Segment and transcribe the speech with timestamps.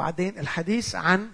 [0.00, 1.30] وبعدين الحديث عن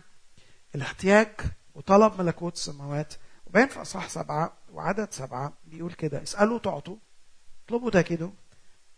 [0.75, 1.29] الاحتياج
[1.75, 3.15] وطلب ملكوت السماوات.
[3.47, 6.97] وبين في أصحاح سبعة وعدد سبعة بيقول كده اسألوا تعطوا
[7.65, 8.31] اطلبوا تجدوا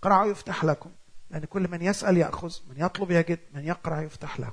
[0.03, 0.91] قرعوا يفتح لكم.
[1.31, 4.53] لأن كل من يسأل يأخذ من يطلب يجد من يقرع يفتح له.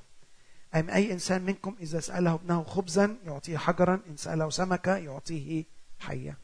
[0.76, 5.64] أم أي إنسان منكم إذا سأله ابنه خبزا يعطيه حجرا إن سأله سمكة يعطيه
[6.00, 6.38] حية.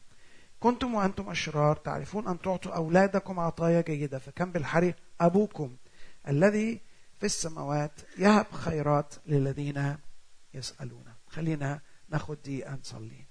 [0.60, 5.76] كنتم وأنتم أشرار تعرفون أن تعطوا أولادكم عطايا جيدة فكم بالحري أبوكم
[6.28, 6.80] الذي
[7.22, 9.96] في السماوات يهب خيرات للذين
[10.54, 11.14] يسألون.
[11.28, 13.24] خلينا ناخد دقيقة نصلي.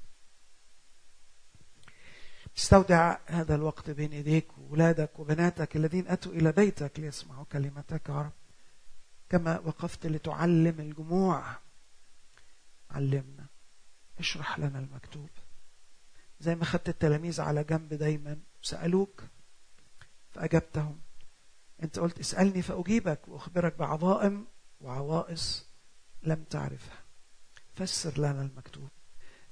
[2.58, 8.32] استودع هذا الوقت بين ايديك وولادك وبناتك الذين أتوا إلى بيتك ليسمعوا كلمتك يا رب.
[9.30, 11.44] كما وقفت لتعلم الجموع.
[12.92, 13.46] علمنا.
[14.20, 15.30] اشرح لنا المكتوب.
[16.40, 19.24] زي ما خدت التلاميذ على جنب دايما وسألوك
[20.32, 21.02] فأجبتهم.
[21.84, 24.48] أنت قلت اسألني فأجيبك وأخبرك بعظائم
[24.82, 25.66] وعوائص
[26.24, 26.98] لم تعرفها.
[27.76, 28.90] فسر لنا المكتوب.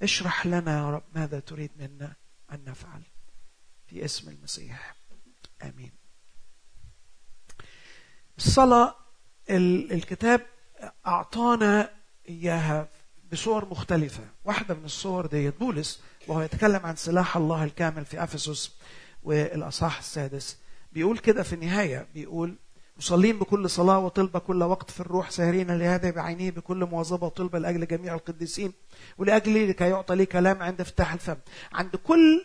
[0.02, 2.14] اشرح لنا يا رب ماذا تريد منا
[2.52, 3.02] أن نفعل.
[3.86, 4.96] في اسم المسيح.
[5.62, 5.92] آمين.
[8.38, 8.94] الصلاة
[9.50, 10.46] الكتاب
[11.06, 11.90] أعطانا
[12.28, 12.88] إياها
[13.32, 14.24] بصور مختلفة.
[14.44, 18.76] واحدة من الصور ديت بولس وهو يتكلم عن سلاح الله الكامل في أفسس
[19.22, 20.58] والأصحاح السادس.
[20.92, 22.56] بيقول كده في النهاية بيقول
[22.96, 27.86] مصلين بكل صلاة وطلبة كل وقت في الروح ساهرين لهذا بعينيه بكل مواظبة وطلبة لأجل
[27.86, 28.72] جميع القديسين
[29.18, 31.36] ولأجل لكي يعطى لي كلام عند افتتاح الفم.
[31.72, 32.44] عند كل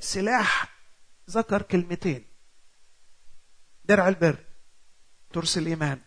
[0.00, 0.74] سلاح
[1.30, 2.24] ذكر كلمتين
[3.84, 4.36] درع البر
[5.32, 6.00] ترس الإيمان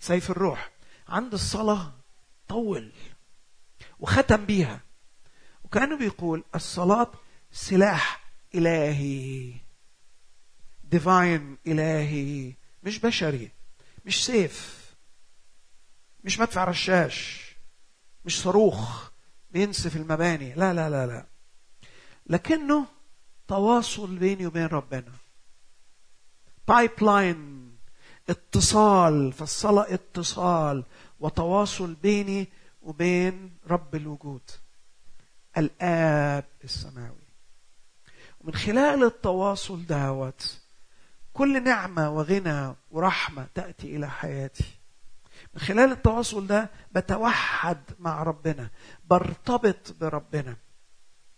[0.00, 0.70] سيف الروح.
[1.08, 1.92] عند الصلاة
[2.48, 2.92] طول
[4.00, 4.80] وختم بيها
[5.64, 7.12] وكأنه بيقول الصلاة
[7.52, 9.63] سلاح إلهي.
[10.94, 12.52] divine إلهي.
[12.82, 13.50] مش بشري.
[14.06, 14.84] مش سيف.
[16.24, 17.50] مش مدفع رشاش.
[18.24, 19.10] مش صاروخ.
[19.50, 20.54] بينسف المباني.
[20.54, 21.26] لا لا لا لا.
[22.26, 22.86] لكنه
[23.48, 25.12] تواصل بيني وبين ربنا.
[26.68, 27.72] pipeline
[28.28, 30.84] اتصال فالصلاة اتصال
[31.20, 32.48] وتواصل بيني
[32.82, 34.50] وبين رب الوجود.
[35.56, 37.24] الآب السماوي.
[38.40, 40.63] ومن خلال التواصل دوت
[41.34, 44.64] كل نعمة وغنى ورحمة تأتي إلى حياتي
[45.54, 48.70] من خلال التواصل ده بتوحد مع ربنا
[49.10, 50.56] برتبط بربنا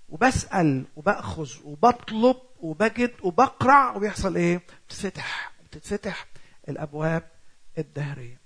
[0.09, 6.27] وبسأل وبأخذ وبطلب وبجد وبقرع وبيحصل إيه؟ بتتفتح بتتفتح
[6.69, 7.31] الأبواب
[7.78, 8.41] الدهرية.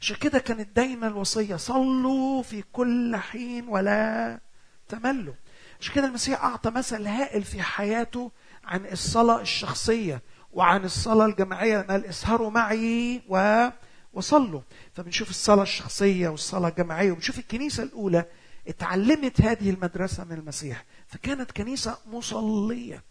[0.00, 4.40] عشان كده كانت دايما الوصية صلوا في كل حين ولا
[4.88, 5.34] تملوا.
[5.80, 8.32] عشان كده المسيح أعطى مثل هائل في حياته
[8.64, 10.22] عن الصلاة الشخصية
[10.56, 13.66] وعن الصلاة الجماعية قال اسهروا معي و
[14.12, 14.60] وصلوا.
[14.94, 18.24] فبنشوف الصلاة الشخصية والصلاة الجماعية وبنشوف الكنيسة الأولى
[18.68, 20.84] اتعلمت هذه المدرسة من المسيح.
[21.06, 23.02] فكانت كنيسة مصلية.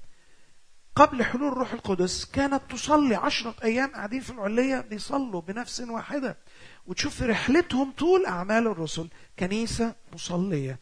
[0.95, 6.37] قبل حلول الروح القدس كانت تصلي عشرة أيام قاعدين في العلية بيصلوا بنفس واحدة.
[6.87, 9.09] وتشوف رحلتهم طول أعمال الرسل.
[9.39, 10.79] كنيسة مصلية.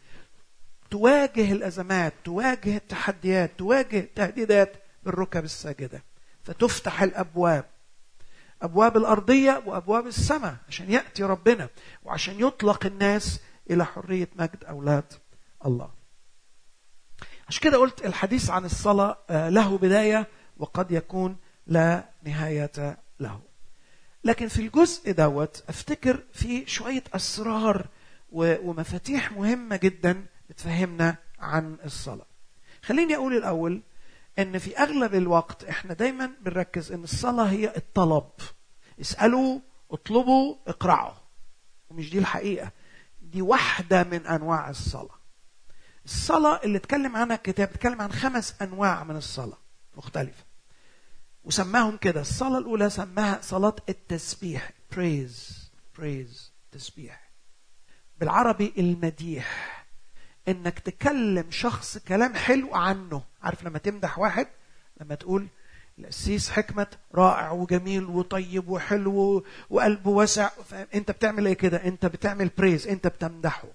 [0.92, 6.13] تواجه الأزمات تواجه التحديات تواجه التهديدات بالركب الساجدة.
[6.44, 7.66] فتفتح الأبواب.
[8.62, 11.70] أبواب الأرضية وأبواب السماء عشان يأتي ربنا
[12.04, 13.40] وعشان يطلق الناس
[13.70, 15.14] إلى حرية مجد أولاد
[15.66, 15.92] الله.
[17.48, 19.18] عشان كده قلت الحديث عن الصلاة
[19.50, 20.28] له بداية
[20.58, 21.38] وقد يكون
[21.68, 23.40] لا نهاية له.
[24.24, 27.88] لكن في الجزء دوت أفتكر في شوية أسرار
[28.32, 32.26] ومفاتيح مهمة جدا بتفهمنا عن الصلاة.
[32.84, 33.82] خليني أقول الأول
[34.40, 38.30] إن في أغلب الوقت إحنا دايما بنركز إن الصلاة هي الطلب.
[39.02, 39.60] اسألوا
[39.92, 41.14] اطلبوا اقرعوا
[41.90, 42.72] ومش دي الحقيقة.
[43.22, 45.16] دي واحدة من أنواع الصلاة.
[46.06, 49.58] الصلاة اللي اتكلم عنها الكتاب اتكلم عن خمس أنواع من الصلاة.
[49.98, 50.44] مختلفة.
[51.44, 52.22] وسماهم كده.
[52.22, 54.72] الصلاة الأولى سماها صلاة التسبيح.
[54.96, 55.70] Praise.
[56.00, 56.52] Praise.
[56.72, 57.32] تسبيح.
[58.20, 59.83] بالعربي المديح.
[60.48, 63.24] إنك تكلم شخص كلام حلو عنه.
[63.44, 64.48] عارف لما تمدح واحد؟
[65.02, 65.48] لما تقول
[66.00, 70.50] القسيس حكمة رائع وجميل وطيب وحلو وقلبه واسع.
[70.96, 73.68] أنت بتعمل إيه كده؟ أنت بتعمل بريز أنت بتمدحه.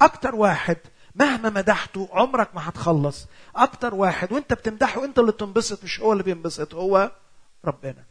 [0.00, 0.76] أكتر واحد
[1.14, 3.26] مهما مدحته عمرك ما هتخلص.
[3.56, 7.12] أكتر واحد وأنت بتمدحه أنت اللي تنبسط مش هو اللي بينبسط هو
[7.64, 8.04] ربنا.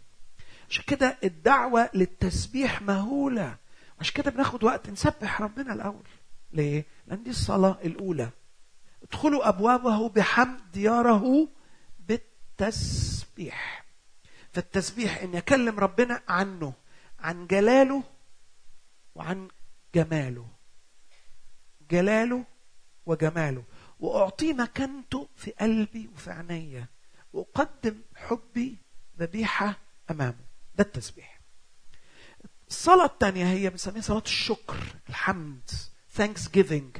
[0.70, 3.56] عشان كده الدعوة للتسبيح مهولة.
[4.02, 6.08] عشان كده بناخد وقت نسبح ربنا الأول.
[6.54, 8.30] ليه؟ لأن دي الصلاة الأولى.
[9.04, 11.48] ادخلوا أبوابه بحمد دياره
[12.00, 13.86] بالتسبيح.
[14.54, 16.74] فالتسبيح اني اكلم ربنا عنه
[17.20, 18.04] عن جلاله
[19.16, 19.48] وعن
[19.96, 20.48] جماله.
[21.92, 22.46] جلاله
[23.06, 23.64] وجماله.
[24.00, 26.86] واعطيه مكانته في قلبي وفي عينيا.
[27.34, 28.78] وأقدم حبي
[29.20, 29.78] ذبيحة
[30.12, 30.46] أمامه.
[30.76, 31.31] ده التسبيح.
[32.72, 34.78] الصلاه الثانية هي بنسميها صلاة الشكر
[35.10, 35.70] الحمد
[36.14, 36.98] thanksgiving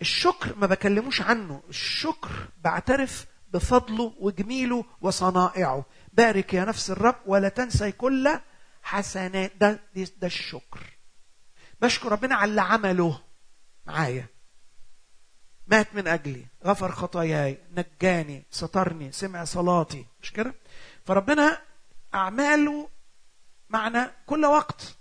[0.00, 5.84] الشكر ما بكلموش عنه الشكر بعترف بفضله وجميله وصنائعه.
[6.12, 8.40] بارك يا نفس الرب ولا تنسي كل
[8.82, 9.52] حسنات.
[9.60, 10.80] ده ده الشكر.
[11.80, 13.20] بشكر ربنا على اللي عمله.
[13.86, 14.26] معايا.
[15.66, 16.46] مات من أجلي.
[16.64, 17.58] غفر خطاياي.
[17.76, 18.44] نجاني.
[18.50, 20.06] سترني سمع صلاتي.
[20.22, 20.54] مش كده؟
[21.04, 21.62] فربنا
[22.14, 22.88] أعماله
[23.68, 24.96] معنا كل وقت.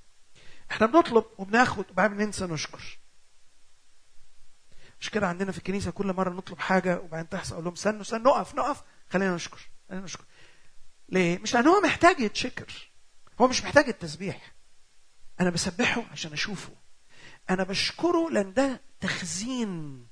[0.71, 2.99] إحنا بنطلب وبناخد وبعدين ننسى نشكر.
[4.99, 8.37] مش كده عندنا في الكنيسة كل مرة نطلب حاجة وبعدين تحصل أقول لهم استنوا استنوا
[8.37, 10.25] نقف نقف خلينا نشكر خلينا نشكر.
[11.09, 12.91] ليه؟ مش لأن هو محتاج يتشكر.
[13.41, 14.53] هو مش محتاج التسبيح.
[15.41, 16.73] أنا بسبحه عشان أشوفه.
[17.49, 20.07] أنا بشكره لأن ده تخزين.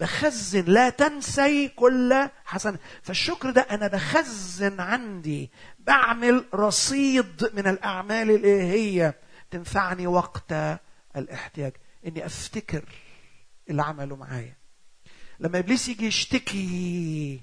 [0.00, 2.78] بخزن لا تنسي كل حسنة.
[3.02, 9.14] فالشكر ده أنا بخزن عندي بعمل رصيد من الأعمال الإلهية
[9.50, 10.52] تنفعني وقت
[11.16, 11.72] الاحتياج.
[12.06, 12.84] إني أفتكر
[13.70, 14.56] اللي عمله معايا.
[15.40, 17.40] لما إبليس يجي يشتكي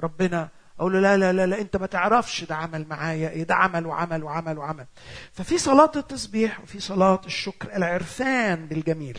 [0.00, 0.48] ربنا
[0.80, 3.86] أقول له لا لا لا لا أنت ما تعرفش ده عمل معايا إيه ده عمل
[3.86, 4.86] وعمل وعمل وعمل.
[5.32, 9.18] ففي صلاة التسبيح وفي صلاة الشكر العرفان بالجميل.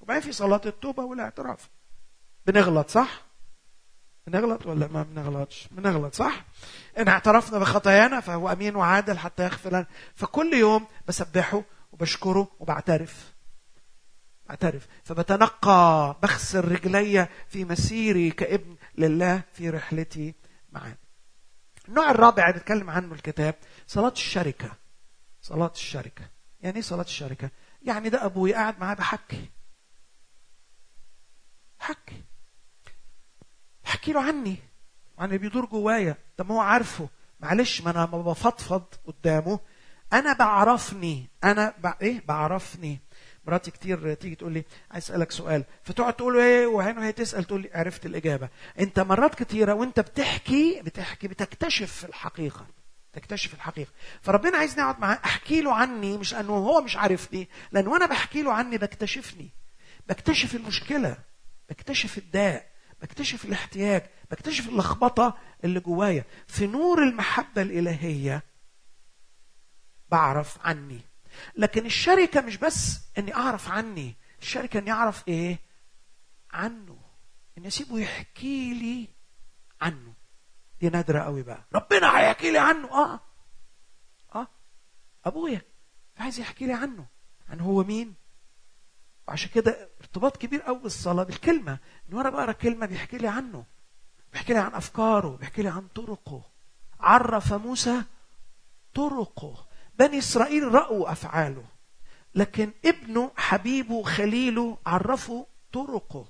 [0.00, 1.68] وبعدين في صلاة التوبة والاعتراف.
[2.46, 3.22] بنغلط صح؟
[4.26, 6.44] بنغلط ولا ما بنغلطش؟ بنغلط صح؟
[6.98, 13.34] إن اعترفنا بخطايانا فهو أمين وعادل حتى يغفر لنا فكل يوم بسبحه وبشكره وبعترف.
[14.50, 20.34] اعترف فبتنقى بغسل رجلي في مسيري كابن لله في رحلتي
[20.72, 20.96] معاه.
[21.88, 23.54] النوع الرابع اللي اتكلم عنه الكتاب
[23.86, 24.70] صلاة الشركة.
[25.42, 26.30] صلاة الشركة.
[26.60, 27.50] يعني إيه صلاة الشركة؟
[27.82, 29.50] يعني ده أبوي قاعد معاه بحكي
[31.78, 32.24] حكي
[34.00, 34.56] بحكي له عني.
[35.18, 36.16] وعن اللي بيدور جوايا.
[36.38, 37.08] ده ما هو عارفه.
[37.40, 39.60] معلش ما أنا ما بفضفض قدامه.
[40.12, 41.28] أنا بعرفني.
[41.44, 41.86] أنا ب...
[42.02, 43.00] إيه؟ بعرفني.
[43.44, 45.64] مراتي كتير تيجي تقول لي عايز أسألك سؤال.
[45.84, 48.48] فتقعد تقول إيه؟ وهي تسأل تقول لي عرفت الإجابة.
[48.78, 52.66] أنت مرات كتيرة وأنت بتحكي بتحكي بتكتشف الحقيقة.
[53.12, 53.90] تكتشف الحقيقة.
[54.22, 57.48] فربنا عايزني أقعد معاه أحكي له عني مش أنه هو مش عارفني.
[57.72, 59.50] لأن وأنا بحكي له عني بكتشفني.
[60.08, 61.16] بكتشف المشكلة.
[61.70, 62.70] بكتشف الداء.
[63.02, 66.24] بكتشف الاحتياج بكتشف اللخبطة اللي جوايا.
[66.46, 68.42] في نور المحبة الإلهية
[70.08, 71.00] بعرف عني.
[71.56, 75.58] لكن الشركة مش بس إني أعرف عني الشركة إني أعرف إيه؟
[76.50, 76.98] عنه.
[77.58, 79.08] إني أسيبه يحكي لي
[79.80, 80.12] عنه.
[80.80, 81.64] دي نادرة قوي بقى.
[81.74, 82.88] ربنا هيحكي لي عنه.
[82.88, 83.20] آه.
[84.34, 84.48] آه.
[85.24, 85.62] أبويا
[86.18, 87.06] عايز يحكي لي عنه.
[87.48, 88.14] عن هو مين؟
[89.30, 91.78] وعشان كده ارتباط كبير قوي بالصلاة بالكلمة.
[92.08, 93.64] إن وأنا بقرأ كلمة بيحكي لي عنه
[94.32, 96.42] بيحكي لي عن أفكاره بيحكي لي عن طرقه.
[97.00, 98.02] عرف موسى
[98.94, 99.66] طرقه.
[99.98, 101.64] بني إسرائيل رأوا أفعاله
[102.34, 106.26] لكن ابنه حبيبه خليله عرفه طرقه.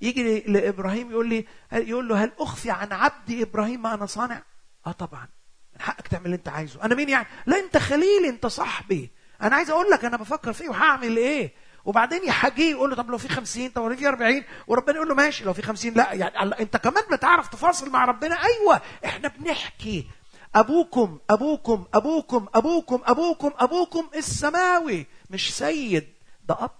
[0.00, 4.42] يجي لإبراهيم يقول لي يقول له هل أخفي عن عبدي إبراهيم ما أنا صانع؟
[4.86, 5.28] آه طبعا.
[5.74, 6.84] من حقك تعمل اللي أنت عايزه.
[6.84, 9.10] أنا مين يعني؟ لا أنت خليلي أنت صاحبي.
[9.42, 11.52] أنا عايز أقول لك أنا بفكر فيه وهعمل إيه؟
[11.84, 15.14] وبعدين يحاجيه يقول له طب لو في 50 طب لو في 40 وربنا يقول له
[15.14, 20.06] ماشي لو في 50 لا يعني انت كمان بتعرف تفاصل مع ربنا؟ أيوه إحنا بنحكي.
[20.54, 25.06] أبوكم أبوكم أبوكم أبوكم أبوكم أبوكم السماوي.
[25.30, 26.08] مش سيد
[26.48, 26.70] ده أب.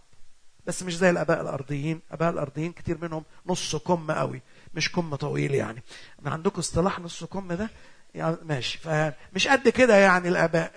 [0.66, 2.00] بس مش زي الآباء الأرضيين.
[2.12, 4.42] آباء الأرضيين كتير منهم نص كم قوي
[4.74, 5.82] مش كم طويل يعني.
[6.22, 7.70] ما عندكم اصطلاح نص كم ده؟
[8.14, 10.72] يعني ماشي فمش قد كده يعني الآباء.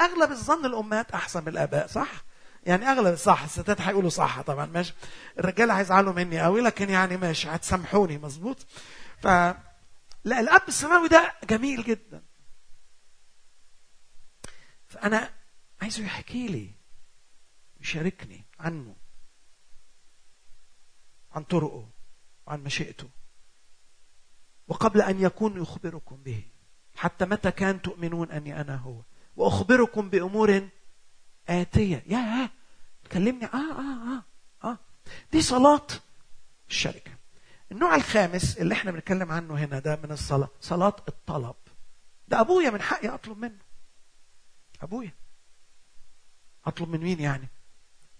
[0.00, 2.08] أغلب الظن الأمهات أحسن من الآباء صح؟
[2.62, 4.94] يعني أغلب صح الستات هيقولوا صح طبعا ماشي.
[5.38, 8.66] الرجاله هيزعلوا مني قوي لكن يعني ماشي هتسامحوني مظبوط؟
[9.18, 9.26] ف
[10.24, 12.22] لا الأب السماوي ده جميل جدا.
[14.86, 15.30] فأنا
[15.82, 16.70] عايزه يحكي لي
[17.80, 18.96] يشاركني عنه
[21.32, 21.88] عن طرقه
[22.46, 23.08] وعن مشيئته.
[24.68, 26.44] وقبل أن يكون يخبركم به
[26.96, 29.02] حتى متى كان تؤمنون أني أنا هو.
[29.36, 30.68] وأخبركم بأمور
[31.48, 32.02] آتية.
[32.06, 32.50] يا
[33.12, 33.44] كلمني.
[33.44, 34.22] آه آه آه
[34.68, 34.78] آه.
[35.32, 35.86] دي صلاة
[36.70, 37.10] الشركة.
[37.72, 41.54] النوع الخامس اللي إحنا بنتكلم عنه هنا ده من الصلاة صلاة الطلب.
[42.28, 43.58] ده أبويا من حقي أطلب منه.
[44.82, 45.12] أبويا.
[46.66, 47.48] أطلب من مين يعني؟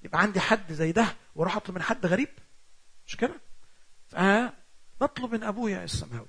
[0.03, 2.29] يبقى عندي حد زي ده وأروح أطلب من حد غريب؟
[3.07, 3.41] مش كده؟
[4.09, 6.29] فبطلب من أبويا السماوي.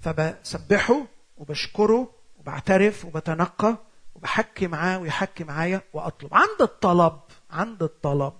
[0.00, 1.06] فبسبحه
[1.36, 3.78] وبشكره وبعترف وبتنقى
[4.18, 6.34] وبحكي معاه ويحكي معايا وأطلب.
[6.34, 7.20] عند الطلب
[7.50, 8.38] عند الطلب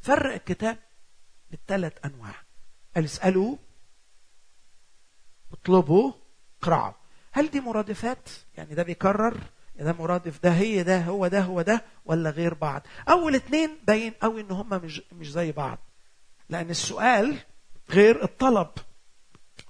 [0.00, 0.78] فرق الكتاب
[1.50, 2.34] بالثلاث أنواع.
[2.96, 3.56] قال اسألوا
[5.52, 6.12] اطلبوا
[6.62, 6.92] اقرعوا
[7.32, 9.36] هل دي مرادفات يعني ده بيكرر؟
[9.78, 14.12] ده مرادف ده هي ده هو ده هو ده ولا غير بعض؟ أول اتنين باين
[14.12, 15.78] قوي إن هم مش مش زي بعض.
[16.48, 17.38] لأن السؤال
[17.90, 18.68] غير الطلب.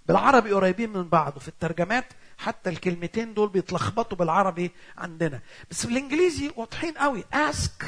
[0.06, 5.40] بالعربي قريبين من بعض وفي الترجمات حتى الكلمتين دول بيتلخبطوا بالعربي عندنا.
[5.70, 7.24] بس بالانجليزي واضحين قوي.
[7.34, 7.84] Ask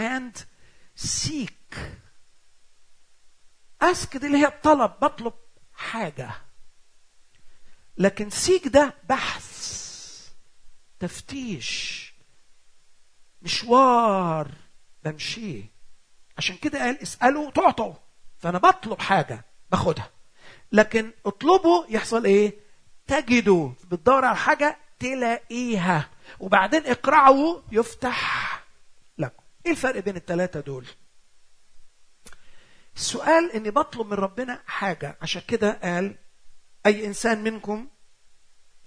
[0.00, 0.38] and
[1.06, 1.76] seek.
[3.84, 5.32] Ask دي اللي هي الطلب بطلب
[5.74, 6.30] حاجة.
[7.98, 9.56] لكن سيك ده بحث
[11.00, 12.14] تفتيش
[13.42, 14.50] مشوار
[15.04, 15.64] بمشيه
[16.38, 17.94] عشان كده قال اسألوا تعطوا
[18.38, 20.10] فأنا بطلب حاجة باخدها.
[20.72, 22.65] لكن اطلبوا يحصل إيه؟
[23.06, 26.08] تجدوا بتدور على حاجة تلاقيها.
[26.40, 28.64] وبعدين اقرعوا يفتح
[29.18, 29.42] لكم.
[29.66, 30.86] إيه الفرق بين الثلاثه دول؟
[32.96, 35.16] السؤال إني بطلب من ربنا حاجة.
[35.22, 36.14] عشان كده قال
[36.86, 37.88] أي إنسان منكم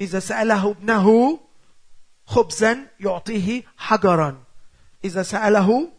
[0.01, 1.39] إذا سأله ابنه
[2.25, 4.43] خبزا يعطيه حجرا.
[5.05, 5.91] إذا سأله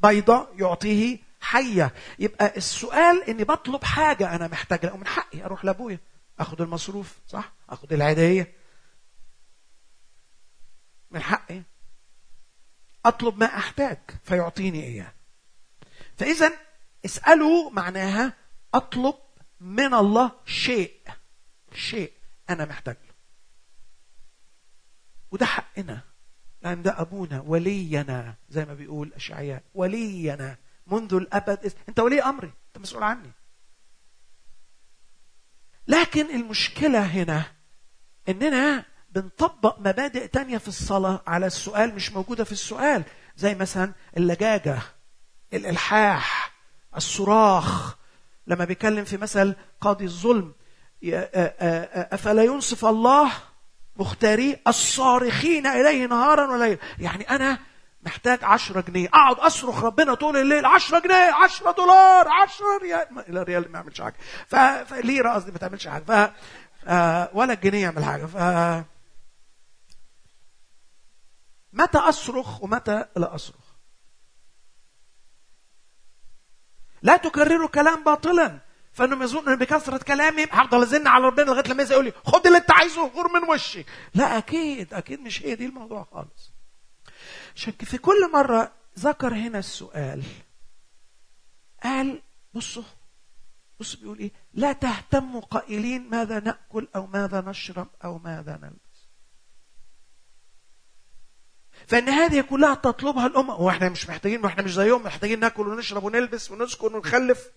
[0.00, 1.94] بيضة يعطيه حية.
[2.18, 5.98] يبقى السؤال إني بطلب حاجة أنا محتاجها ومن حقي أروح لأبويا.
[6.42, 8.52] اخد المصروف صح؟ اخد العيدية.
[11.10, 11.62] من حقي.
[13.06, 15.12] أطلب ما أحتاج فيعطيني إياه.
[16.16, 16.52] فإذا
[17.04, 18.32] اسألوا معناها
[18.74, 19.14] أطلب
[19.60, 21.00] من الله شيء.
[21.74, 22.12] شيء
[22.50, 23.14] أنا محتاج له.
[25.30, 26.00] وده حقنا.
[26.62, 30.56] لأن ده أبونا ولينا زي ما بيقول اشعياء ولينا
[30.86, 33.32] منذ الأبد أنت ولي أمري أنت مسؤول عني.
[35.88, 37.44] لكن المشكلة هنا
[38.28, 43.02] إننا بنطبق مبادئ تانية في الصلاة على السؤال مش موجودة في السؤال
[43.36, 44.78] زي مثلا اللجاجة
[45.52, 46.52] الإلحاح
[46.96, 47.96] الصراخ.
[48.46, 50.54] لما بيتكلم في مثل قاضي الظلم
[52.12, 53.32] أفلا ينصف الله
[53.96, 57.58] مختاري الصارخين إليه نهارا وليلا؟ يعني أنا
[58.02, 59.08] محتاج عشرة جنيه.
[59.08, 60.66] أقعد أصرخ ربنا طول الليل.
[60.66, 63.24] عشرة جنيه عشرة دولار عشرة ريال.
[63.28, 64.16] لا ريال ما يعملش حاجة.
[64.84, 66.10] فليرة قصدي ما تعملش حاجة؟ ف
[67.34, 68.24] ولا الجنيه يعمل حاجة.
[68.24, 68.36] ف
[71.72, 73.64] متى أصرخ ومتى لا أصرخ.
[77.02, 78.58] لا تكرروا كلام باطلا.
[78.92, 82.58] فإنهم يظنوا إن بكثرة كلامي هفضل أزن على ربنا لغاية لما يقول لي خد اللي
[82.58, 83.84] أنت عايزه غور من وشي.
[84.14, 86.51] لا أكيد أكيد مش هي دي الموضوع خالص.
[87.56, 90.22] عشان في كل مرة ذكر هنا السؤال
[91.82, 92.22] قال
[92.54, 92.82] بصوا
[93.80, 99.08] بصوا بيقول إيه؟ لا تهتموا قائلين ماذا نأكل أو ماذا نشرب أو ماذا نلبس.
[101.86, 106.50] فإن هذه كلها تطلبها الامم وإحنا مش محتاجين وإحنا مش زيهم محتاجين نأكل ونشرب ونلبس
[106.50, 107.50] ونسكن ونخلف.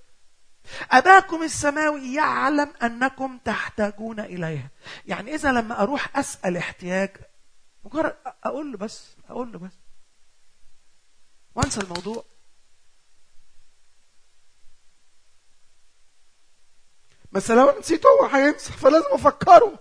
[0.92, 4.70] أباكم السماوي يعلم أنكم تحتاجون إليها.
[5.06, 7.18] يعني إذا لما أروح أسأل احتياج
[7.84, 9.85] مجرد أقول له بس أقول له بس.
[11.56, 12.26] وأنسى الموضوع.
[17.32, 19.80] بس لو نسيته هو هينسى فلازم أفكره.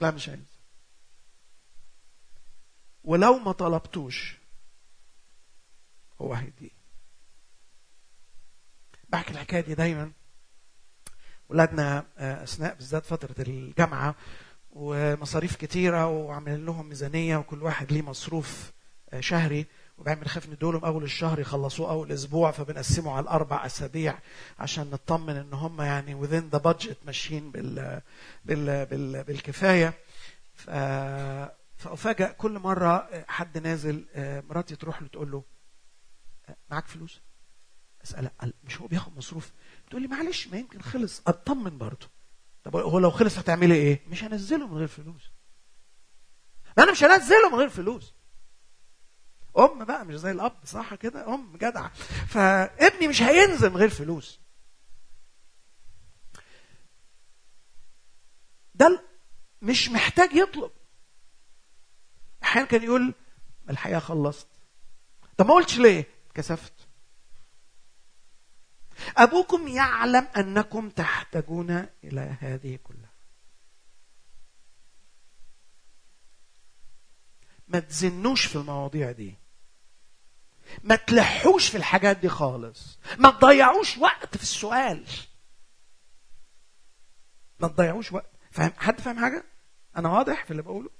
[0.00, 0.58] لا مش هينسى
[3.04, 4.38] ولو ما طلبتوش
[6.20, 6.70] هو هيديه
[9.08, 10.12] بحكي الحكاية دي دايما.
[11.48, 14.14] ولادنا أثناء بالذات فترة الجامعة
[14.70, 18.72] ومصاريف كتيرة وعاملين لهم ميزانية وكل واحد ليه مصروف.
[19.20, 19.66] شهري
[19.98, 24.18] وبعمل خاف ندولهم أول الشهر يخلصوه أول أسبوع فبنقسمه على الأربع أسابيع
[24.58, 28.00] عشان نطمن إن هم يعني within the budget ماشيين بال,
[28.44, 29.94] بال, بال بالكفاية.
[31.76, 34.04] فافاجئ كل مرة حد نازل
[34.48, 35.42] مراتي تروح له تقول له
[36.70, 37.20] معاك فلوس؟
[38.04, 38.30] أسألها
[38.64, 39.52] مش هو بياخد مصروف؟
[39.90, 42.06] تقول لي معلش ما يمكن خلص أطمن برضه.
[42.64, 45.30] طب هو لو خلص هتعملي إيه؟ مش هنزله من غير فلوس.
[46.78, 48.14] أنا مش هنزله من غير فلوس.
[49.58, 51.88] أم بقى مش زي الأب صح كده؟ أم جدعه
[52.28, 54.40] فابني مش هينزل غير فلوس.
[58.74, 59.02] ده
[59.62, 60.70] مش محتاج يطلب.
[62.42, 63.14] أحيانا كان يقول
[63.70, 64.46] الحقيقة خلصت.
[65.36, 66.72] طب ما قلتش ليه؟ كسفت
[69.16, 73.10] أبوكم يعلم أنكم تحتاجون إلى هذه كلها.
[77.68, 79.34] ما تزنوش في المواضيع دي.
[80.82, 82.98] ما تلحوش في الحاجات دي خالص.
[83.18, 85.04] ما تضيعوش وقت في السؤال.
[87.60, 88.30] ما تضيعوش وقت.
[88.50, 89.44] فاهم؟ حد فاهم حاجة؟
[89.96, 90.90] أنا واضح في اللي بقوله؟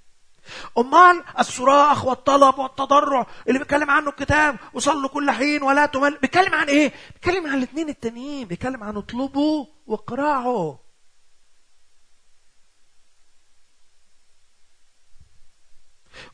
[0.78, 6.18] أمال الصراخ والطلب والتضرع اللي بيتكلم عنه الكتاب وصلوا كل حين ولا تمل.
[6.18, 8.48] بيتكلم عن إيه؟ بيتكلم عن الاثنين التانيين.
[8.48, 10.76] بيتكلم عن اطلبوا واقرعوا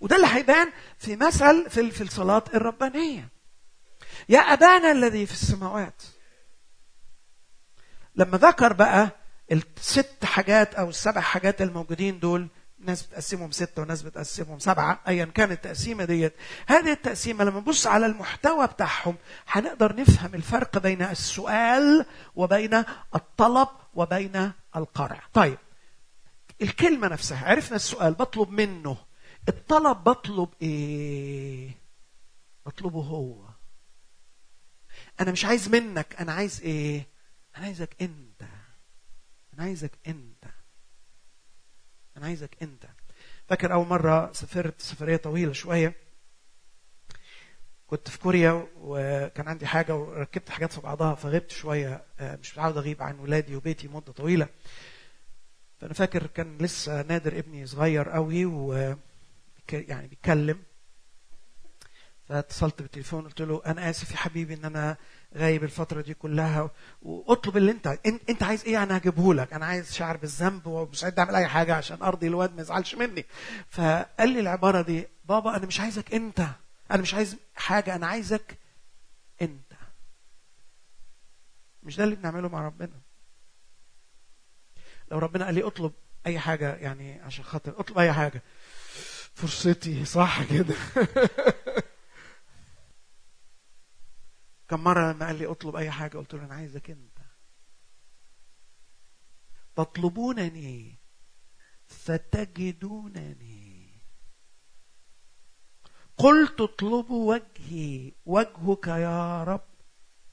[0.01, 3.29] وده اللي هيبان في مثل في في الصلاة الربانية.
[4.29, 6.03] يا أبانا الذي في السماوات.
[8.17, 9.11] لما ذكر بقى
[9.53, 15.53] الست حاجات أو السبع حاجات الموجودين دول ناس بتقسمهم ستة وناس بتقسمهم سبعة أيا كانت
[15.53, 16.35] التقسيمة ديت
[16.67, 19.17] هذه التقسيمة لما نبص على المحتوى بتاعهم
[19.49, 22.85] هنقدر نفهم الفرق بين السؤال وبين
[23.15, 25.59] الطلب وبين القرع طيب
[26.63, 28.97] الكلمة نفسها عرفنا السؤال بطلب منه.
[29.49, 31.71] الطلب بطلب إيه؟
[32.67, 33.49] بطلبه هو.
[35.21, 37.07] أنا مش عايز منك أنا عايز إيه؟
[37.57, 38.43] أنا عايزك أنت.
[39.55, 40.45] أنا عايزك أنت.
[42.17, 42.87] أنا عايزك أنت.
[43.49, 45.95] فاكر أول مرة سافرت سفرية طويلة شوية؟
[47.87, 52.77] كنت في كوريا وكان عندي حاجة وركبت حاجات في بعضها فغبت شوية آه، مش متعود
[52.77, 54.49] أغيب عن ولادي وبيتي مدة طويلة.
[55.81, 58.97] فأنا فاكر كان لسه نادر ابني صغير قوي و
[59.73, 60.63] يعني بيتكلم
[62.29, 64.97] فاتصلت بالتليفون قلت له أنا آسف يا حبيبي إن أنا
[65.37, 66.71] غايب الفترة دي كلها.
[67.03, 67.99] وأطلب اللي أنت
[68.29, 72.03] أنت عايز إيه؟ أنا هجيبه لك أنا عايز شعر بالذنب ومستعد أعمل أي حاجة عشان
[72.03, 73.25] أرضي الواد ما يزعلش مني.
[73.71, 76.41] فقال لي العبارة دي بابا أنا مش عايزك أنت.
[76.91, 78.59] أنا مش عايز حاجة أنا عايزك
[79.43, 79.73] أنت.
[81.83, 83.01] مش ده اللي بنعمله مع ربنا.
[85.11, 85.93] لو ربنا قال لي أطلب
[86.27, 88.43] أي حاجة يعني عشان خاطر أطلب أي حاجة.
[89.35, 90.05] فرصتي.
[90.05, 90.75] صح كده.
[94.69, 97.19] كم مرة لما قال لي اطلب أي حاجة قلت له أنا عايزك أنت.
[99.77, 100.99] تطلبونني.
[101.87, 103.71] فتجدونني
[106.17, 108.13] قلت اطلبوا وجهي.
[108.27, 109.69] وجهك يا رب.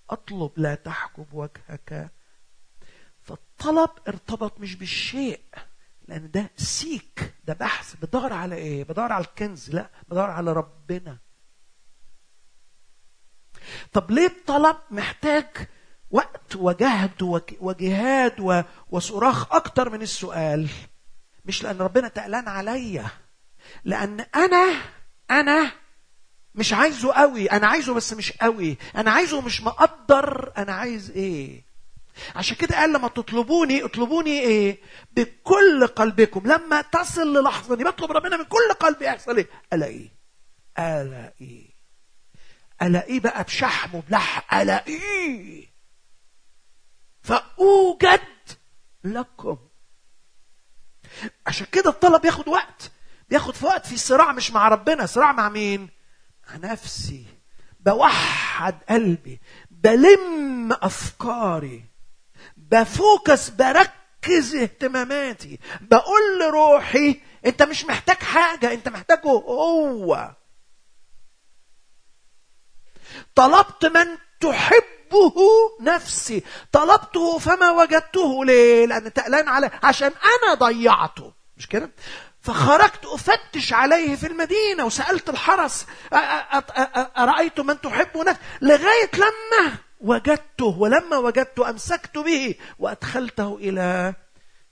[0.09, 2.11] اطلب لا تحجب وجهك.
[3.21, 5.41] فالطلب ارتبط مش بالشيء.
[6.07, 7.95] لأن ده سيك ده بحث.
[8.01, 9.69] بدور على إيه؟ بدور على الكنز.
[9.69, 11.17] لا بدور على ربنا.
[13.93, 15.47] طب ليه الطلب محتاج
[16.11, 20.69] وقت وجهد وجهاد وصراخ أكتر من السؤال؟
[21.45, 23.05] مش لأن ربنا تقلان عليا.
[23.83, 24.81] لأن أنا
[25.31, 25.71] أنا
[26.55, 27.45] مش عايزه قوي.
[27.51, 28.77] أنا عايزه بس مش قوي.
[28.95, 30.53] أنا عايزه مش مقدر.
[30.57, 31.66] أنا عايز إيه؟
[32.35, 36.41] عشان كده قال لما تطلبوني اطلبوني إيه؟ بكل قلبكم.
[36.51, 40.09] لما تصل للحظة دي بطلب ربنا من كل قلبي يحصل إيه؟ ألاقيه.
[40.79, 41.69] ألاقيه.
[42.81, 44.53] ألاقيه بقى بشحم وبلح.
[44.53, 45.67] ألاقيه.
[47.21, 48.21] فأوجد
[49.03, 49.57] لكم.
[51.47, 52.91] عشان كده الطلب ياخد وقت.
[53.29, 55.05] بياخد في وقت في صراع مش مع ربنا.
[55.05, 55.89] صراع مع مين؟
[56.49, 57.25] مع نفسي.
[57.79, 59.39] بوحد قلبي.
[59.71, 61.83] بلم أفكاري.
[62.71, 65.59] بفوكس بركز اهتماماتي.
[65.81, 70.31] بقول لروحي أنت مش محتاج حاجة أنت محتاجه هو.
[73.35, 75.33] طلبت من تحبه
[75.81, 76.43] نفسي.
[76.71, 80.11] طلبته فما وجدته ليه؟ لأن تقلان عليه عشان
[80.43, 81.33] أنا ضيعته.
[81.57, 81.91] مش كده؟
[82.41, 85.85] فخرجت أفتش عليه في المدينة وسألت الحرس
[87.17, 94.13] أرأيت من تحب نفسي؟ لغاية لما وجدته ولما وجدته أمسكت به وأدخلته إلى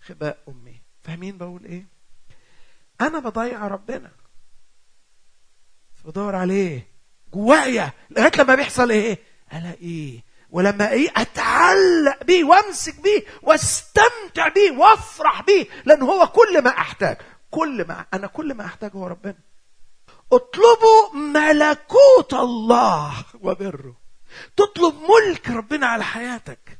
[0.01, 0.81] خباء أمي.
[1.03, 1.85] فاهمين بقول إيه؟
[3.01, 4.11] أنا بضيع ربنا.
[6.05, 6.87] بدور عليه.
[7.33, 7.91] جوايا.
[8.09, 9.19] لغاية لما بيحصل إيه؟
[9.53, 10.23] ألاقيه.
[10.51, 15.67] ولما إيه؟ أتعلق بيه وأمسك بيه وأستمتع بيه وأفرح بيه.
[15.85, 17.17] لأن هو كل ما أحتاج.
[17.51, 19.37] كل ما أنا كل ما أحتاج هو ربنا.
[20.31, 24.04] اطلبوا ملكوت الله وبره.
[24.57, 26.79] تطلب ملك ربنا على حياتك.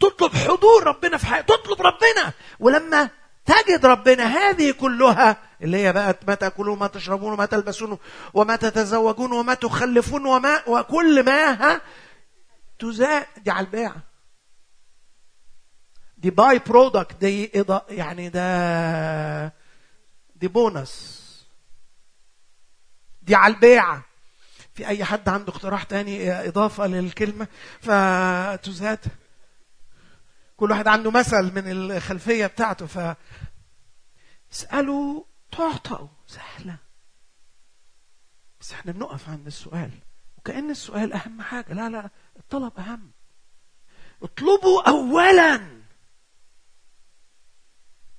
[0.00, 2.32] تطلب حضور ربنا في حياتك تطلب ربنا.
[2.60, 3.10] ولما
[3.46, 7.98] تجد ربنا هذه كلها اللي هي بقى ما تأكلون وما تشربون وما تلبسون
[8.34, 11.80] وما تتزوجون وما تخلفون وما وكل ما ها
[12.78, 13.94] تزاد دي على البيع.
[16.18, 17.50] دي by-product دي
[17.88, 19.46] يعني ده
[20.36, 21.20] دي بونس
[23.22, 24.04] دي على البيعة
[24.74, 27.48] في أي حد عنده اقتراح تاني إضافة للكلمة
[27.80, 28.98] فتزاد
[30.56, 33.16] كل واحد عنده مثل من الخلفية بتاعته ف
[34.52, 36.08] اسألوا تعطوا.
[36.26, 36.76] سهلة.
[38.60, 39.90] بس إحنا بنقف عند السؤال
[40.38, 41.72] وكأن السؤال أهم حاجة.
[41.72, 43.10] لا لا الطلب أهم.
[44.22, 45.60] اطلبوا أولا.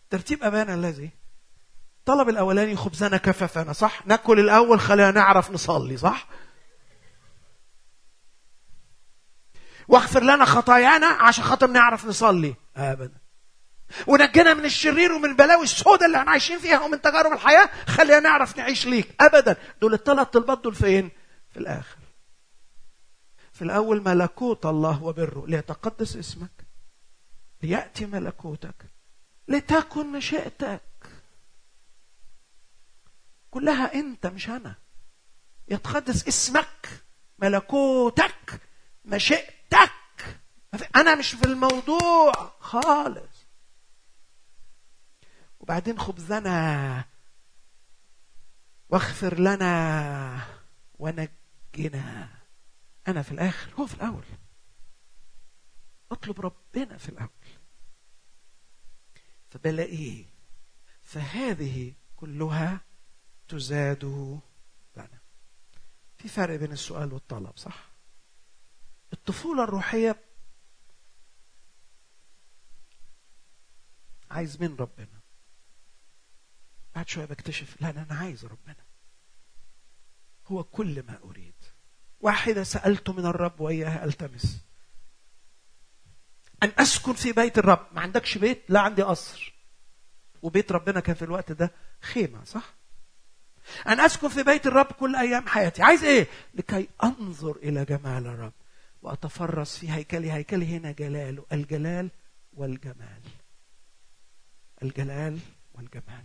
[0.09, 1.09] ترتيب أبانا الذي.
[2.05, 6.27] طلب الأولاني خبزنا كففنا صح؟ ناكل الأول خلينا نعرف نصلي صح؟
[9.87, 12.55] واغفر لنا خطايانا عشان خاطر نعرف نصلي.
[12.75, 13.17] ابدا
[14.07, 18.57] ونجنا من الشرير ومن البلاوي السوداء اللي إحنا عايشين فيها ومن تجارب الحياة خلينا نعرف
[18.57, 19.15] نعيش ليك.
[19.21, 19.55] ابدا.
[19.81, 21.11] دول الثلاث طلبات دول فين؟
[21.51, 21.97] في الآخر.
[23.53, 25.45] في الأول ملكوت الله وبره.
[25.47, 26.65] ليتقدس اسمك.
[27.63, 28.85] ليأتي ملكوتك.
[29.47, 30.81] لتكن مشيئتك.
[33.51, 34.75] كلها أنت مش أنا.
[35.67, 36.89] يتقدس اسمك.
[37.39, 38.61] ملكوتك.
[39.05, 39.91] مشيئتك
[40.95, 43.45] أنا مش في الموضوع خالص.
[45.59, 47.05] وبعدين خبزنا.
[48.89, 50.47] واغفر لنا
[50.99, 52.29] ونجنا.
[53.07, 54.23] أنا في الآخر هو في الأول.
[56.11, 57.29] أطلب ربنا في الأول.
[59.49, 60.25] فبلاقيه
[61.03, 62.79] فهذه كلها
[63.47, 64.03] تزاد
[64.97, 65.19] لنا.
[66.17, 67.84] في فرق بين السؤال والطلب صح؟
[69.15, 70.15] الطفولة الروحية.
[74.31, 75.19] عايز من ربنا.
[76.95, 78.85] بعد شوية بكتشف لا أنا عايز ربنا.
[80.47, 81.53] هو كل ما أريد.
[82.21, 84.61] واحدة سألت من الرب وإياها ألتمس.
[86.63, 87.87] أن أسكن في بيت الرب.
[87.91, 89.53] ما عندكش بيت؟ لا عندي قصر.
[90.41, 92.73] وبيت ربنا كان في الوقت ده خيمة صح؟
[93.87, 95.83] أن أسكن في بيت الرب كل أيام حياتي.
[95.83, 98.53] عايز إيه؟ لكي أنظر إلى جمال الرب.
[99.05, 102.11] وأتفرس في هيكلي هيكلي هنا جلاله الجلال
[102.53, 103.21] والجمال.
[104.83, 105.39] الجلال
[105.73, 106.23] والجمال.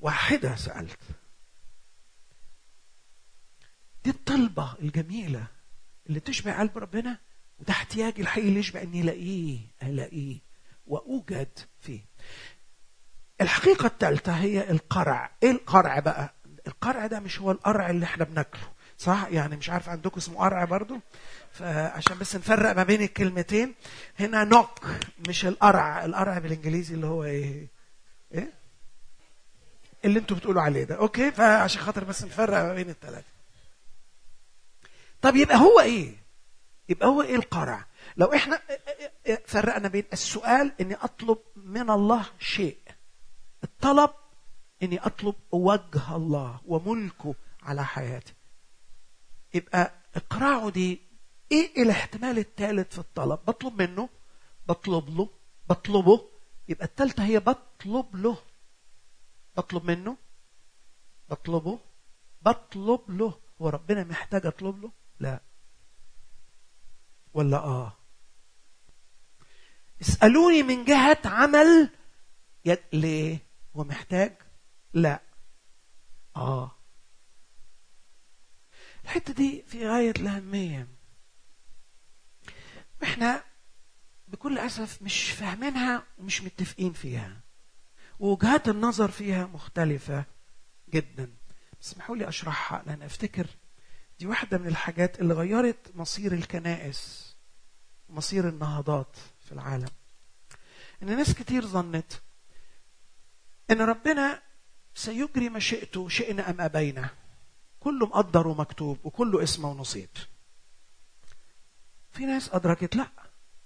[0.00, 0.98] واحدة سألت.
[4.04, 5.46] دي الطلبة الجميلة
[6.08, 7.18] اللي تشبع قلب ربنا؟
[7.58, 10.38] وده احتياجي الحقيقي اللي يشبع إني ألاقيه ألاقيه
[10.86, 12.00] وأوجد فيه.
[13.40, 16.34] الحقيقة الثالثة هي القرع، إيه القرع بقى؟
[16.66, 20.64] القرع ده مش هو القرع اللي إحنا بناكله، صح؟ يعني مش عارف عندكم اسمه قرع
[20.64, 20.98] برضو؟
[21.52, 23.74] فعشان بس نفرق ما بين الكلمتين
[24.20, 24.86] هنا نوك
[25.28, 27.66] مش القرع، القرع بالإنجليزي اللي هو إيه؟
[28.34, 28.52] إيه؟
[30.04, 33.26] اللي أنتوا بتقولوا عليه ده، أوكي؟ فعشان خاطر بس نفرق ما بين الثلاثة.
[35.22, 36.14] طب يبقى هو إيه
[36.88, 37.84] يبقى هو إيه القرع
[38.16, 38.60] لو إحنا
[39.46, 42.78] فرقنا بين السؤال إني أطلب من الله شيء
[43.64, 44.10] الطلب
[44.82, 48.32] إني أطلب وجه الله وملكه على حياتي
[49.54, 51.00] يبقى اقرعه دي
[51.52, 54.08] إيه الاحتمال الثالث في الطلب؟ بطلب منه
[54.68, 55.28] بطلب له
[55.68, 56.28] بطلبه
[56.68, 58.36] يبقى الثالثه هي بطلب له.
[59.56, 60.16] بطلب منه
[61.28, 61.78] بطلبه
[62.42, 63.34] بطلب له.
[63.62, 65.40] هو ربنا محتاج أطلب له؟ لا.
[67.34, 67.92] ولا آه.
[70.00, 71.90] اسألوني من جهة عمل
[72.64, 73.38] يد ليه؟
[73.76, 74.36] هو محتاج؟
[74.92, 75.20] لا.
[76.36, 76.70] آه.
[79.04, 80.88] الحتة دي في غاية الأهمية.
[83.02, 83.44] إحنا
[84.28, 87.40] بكل أسف مش فاهمينها ومش متفقين فيها.
[88.18, 90.24] ووجهات النظر فيها مختلفة
[90.94, 91.32] جدا.
[91.82, 93.46] اسمحوا لي أشرحها لأن أفتكر
[94.18, 97.30] دي واحدة من الحاجات اللي غيرت مصير الكنائس
[98.08, 99.88] ومصير النهضات في العالم.
[101.02, 102.12] إن ناس كتير ظنت
[103.70, 104.42] إن ربنا
[104.94, 107.10] سيجري مشيئته شئنا أم أبينا.
[107.80, 110.08] كله مقدر ومكتوب وكله اسمه ونصيب.
[112.12, 113.08] في ناس أدركت لا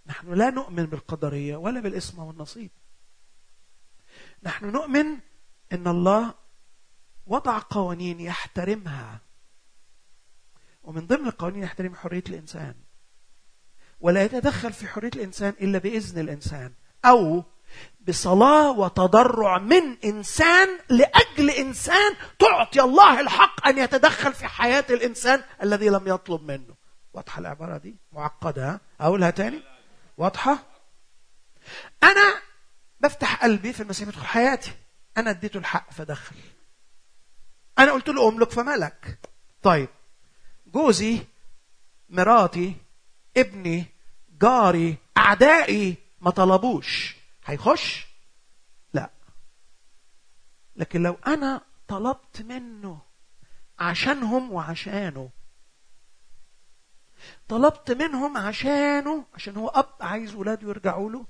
[0.07, 2.71] نحن لا نؤمن بالقدرية ولا بالاسم والنصيب.
[4.43, 5.07] نحن نؤمن
[5.73, 6.35] إن الله
[7.27, 9.21] وضع قوانين يحترمها.
[10.83, 12.75] ومن ضمن القوانين يحترم حرية الإنسان.
[14.01, 16.75] ولا يتدخل في حرية الإنسان إلا بإذن الإنسان
[17.05, 17.45] أو
[18.09, 25.89] بصلاة وتضرع من إنسان لأجل إنسان تعطي الله الحق أن يتدخل في حياة الإنسان الذي
[25.89, 26.75] لم يطلب منه.
[27.13, 29.63] واضحة العبارة دي؟ معقدة؟ أقولها تاني؟
[30.19, 30.59] واضحة؟
[32.03, 32.35] أنا
[33.01, 34.73] بفتح قلبي في المسيح يدخل حياتي.
[35.17, 36.37] أنا اديته الحق فدخل.
[37.79, 39.19] أنا قلت له أملك فملك.
[39.63, 39.89] طيب
[40.67, 41.19] جوزي
[42.09, 42.77] مراتي
[43.37, 43.87] ابني
[44.43, 47.17] جاري أعدائي ما طلبوش.
[47.45, 48.07] هيخش؟
[48.93, 49.11] لا.
[50.77, 53.01] لكن لو أنا طلبت منه
[53.79, 55.31] عشانهم وعشانه
[57.49, 61.27] طلبت منهم عشانه عشان هو أب عايز ولاده يرجعوا له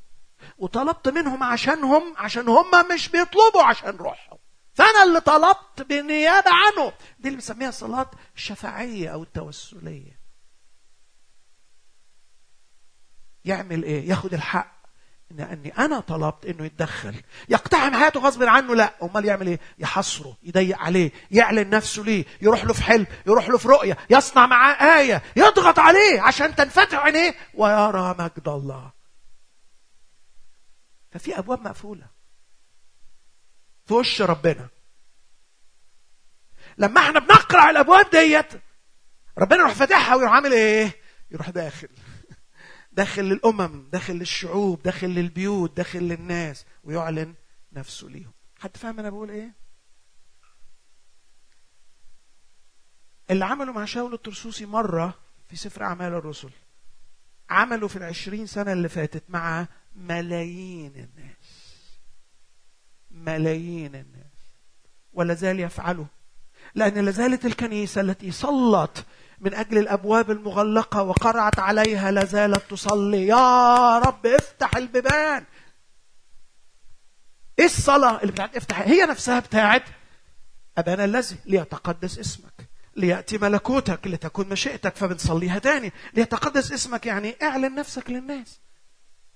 [0.58, 4.38] وطلبت منهم عشانهم عشان هم مش بيطلبوا عشان روحهم.
[4.74, 6.92] فأنا اللي طلبت بالنيابة عنه.
[7.18, 10.20] دي اللي بنسميها الصلاة الشفاعية أو التوسلية.
[13.44, 14.83] يعمل إيه؟ ياخد الحق.
[15.30, 17.22] ان إني أنا طلبت إنه يتدخل.
[17.48, 18.94] يقتحم حياته غصب عنه لا.
[19.02, 23.58] أمال يعمل إيه؟ يحصره يضيق عليه يعلن نفسه ليه يروح له في حلم يروح له
[23.58, 27.34] في رؤية يصنع معاه آية يضغط عليه عشان تنفتح عينيه.
[27.54, 28.92] ويرى مجد الله.
[31.10, 32.06] ففي أبواب مقفولة.
[33.86, 34.68] في وش ربنا.
[36.78, 38.52] لما إحنا بنقرع الأبواب ديت
[39.38, 41.88] ربنا يروح فاتحها ويروح عامل إيه؟ يروح داخل.
[42.94, 47.34] داخل للأمم داخل للشعوب داخل للبيوت داخل للناس ويعلن
[47.72, 48.32] نفسه ليهم.
[48.58, 49.52] حد فاهم أنا بقول إيه؟
[53.30, 55.14] اللي عمله مع شاول الترسوسي مرة
[55.48, 56.50] في سفر أعمال الرسل.
[57.50, 61.88] عملوا في العشرين سنة اللي فاتت مع ملايين الناس.
[63.10, 64.24] ملايين الناس.
[65.12, 66.06] ولا زال يفعله.
[66.74, 69.06] لأن لازالت الكنيسة التي صلت
[69.44, 73.26] من أجل الأبواب المغلقة وقرعت عليها لازالت تصلي.
[73.26, 75.44] يا رب افتح البيبان.
[77.58, 79.82] إيه الصلاة اللي بتاعت افتح؟ هي نفسها بتاعت
[80.78, 82.68] أبانا الذي ليتقدس اسمك.
[82.96, 85.92] ليأتي ملكوتك لتكون مشيئتك فبنصليها تاني.
[86.14, 88.60] ليتقدس اسمك يعني اعلن نفسك للناس.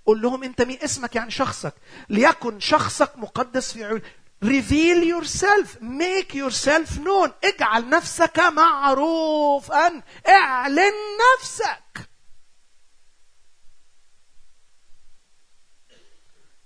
[0.06, 1.74] قول لهم انت مين اسمك يعني شخصك.
[2.08, 4.00] ليكن شخصك مقدس في عيون
[4.44, 5.80] reveal yourself.
[5.80, 7.30] Make yourself known.
[7.44, 10.02] اجعل نفسك معروفا.
[10.28, 10.92] اعلن
[11.38, 12.08] نفسك.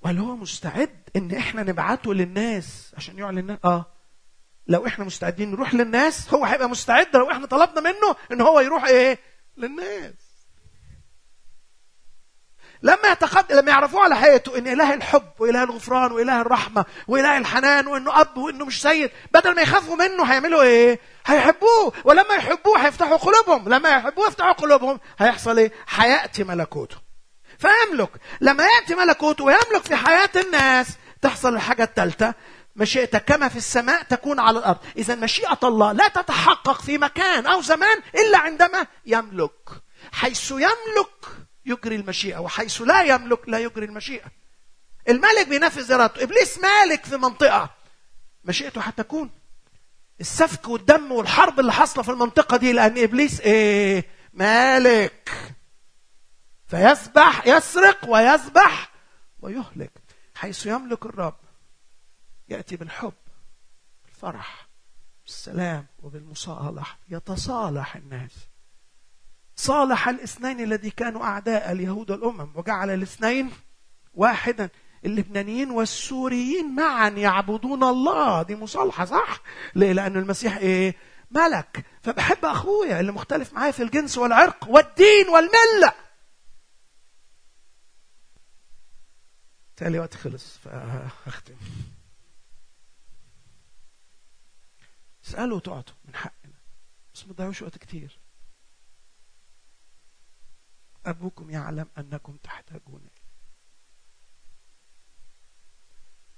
[0.03, 3.87] وهل هو مستعد إن إحنا نبعته للناس عشان يعلن آه.
[4.67, 8.85] لو إحنا مستعدين نروح للناس هو هيبقى مستعد لو إحنا طلبنا منه إن هو يروح
[8.85, 9.19] إيه؟
[9.57, 10.15] للناس.
[12.83, 13.53] لما يتقد...
[13.53, 18.37] لما يعرفوه على حياته إن إله الحب وإله الغفران وإله الرحمة وإله الحنان وإنه أب
[18.37, 23.91] وإنه مش سيد بدل ما يخافوا منه هيعملوا إيه؟ هيحبوه ولما يحبوه هيفتحوا قلوبهم لما
[23.91, 26.97] يحبوه يفتحوا قلوبهم هيحصل إيه؟ هياتي ملكوته.
[27.59, 30.87] فيملك لما يأتي ملكوته ويملك في حياة الناس
[31.23, 32.35] تحصل الحاجة الثالثه
[32.77, 34.79] مشيئتك كما في السماء تكون على الأرض.
[34.97, 39.69] إذا مشيئة الله لا تتحقق في مكان أو زمان إلا عندما يملك.
[40.13, 41.27] حيث يملك
[41.67, 44.27] يجري المشيئة وحيث لا يملك لا يجري المشيئة.
[45.09, 46.23] الملك بينفذ إرادته.
[46.23, 47.71] إبليس مالك في منطقة.
[48.45, 49.31] مشيئته هتكون
[50.21, 55.31] السفك والدم والحرب اللي حاصلة في المنطقة دي لأن إبليس إيه؟ مالك.
[56.67, 58.91] فيسبح يسرق ويسبح
[59.41, 59.93] ويهلك
[60.35, 61.37] حيث يملك الرب.
[62.49, 63.13] يأتي بالحب
[64.05, 64.69] بالفرح
[65.25, 66.99] بالسلام وبالمصالحة.
[67.09, 68.33] يتصالح الناس.
[69.63, 73.51] صالح الاثنين الذي كانوا أعداء اليهود والأمم وجعل الاثنين
[74.15, 74.69] واحدا
[75.05, 79.41] اللبنانيين والسوريين معا يعبدون الله دي مصالحة صح؟
[79.75, 80.95] ليه؟ لأن المسيح إيه؟
[81.31, 85.93] ملك فبحب أخويا اللي مختلف معايا في الجنس والعرق والدين والملة
[89.77, 91.55] تالي وقت خلص فأختم
[95.25, 96.53] اسألوا وتقعدوا من حقنا
[97.15, 98.19] بس ما تضيعوش وقت كتير
[101.07, 103.09] أبوكم يعلم أنكم تحتاجون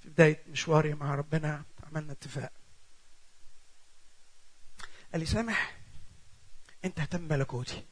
[0.00, 2.52] في بداية مشواري مع ربنا عملنا اتفاق.
[5.12, 5.80] قال لي سامح
[6.84, 7.84] أنت اهتم بملكوتي.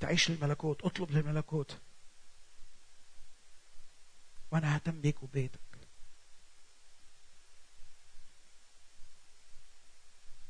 [0.00, 1.78] تعيش للملكوت اطلب للملكوت.
[4.50, 5.60] وأنا ههتم بيك وبيتك.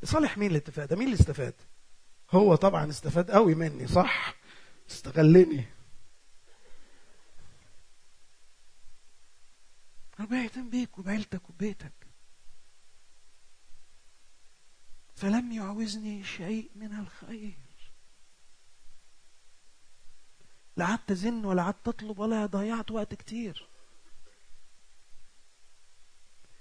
[0.03, 1.55] لصالح مين الاتفاق ده مين اللي استفاد؟
[2.31, 4.35] هو طبعا استفاد قوي مني صح؟
[4.91, 5.64] استغلني.
[10.21, 11.93] ربنا يهتم بيك وبعيلتك وبيتك.
[15.17, 17.59] فلم يعوزني شيء من الخير.
[20.77, 23.69] لا قعدت ازن ولا قعدت اطلب ولا ضيعت وقت كتير.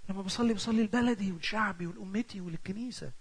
[0.09, 3.11] لما بصلي بصلي لبلدي ولشعبي ولأمتي وللكنيسة.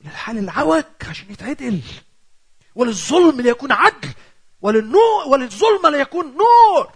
[0.00, 1.82] للحال العوج عشان يتعدل.
[2.74, 4.14] وللظلم ليكون عدل.
[4.60, 6.92] وللنور وللظلم ليكون نور.